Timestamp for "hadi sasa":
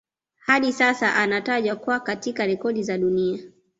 0.45-1.15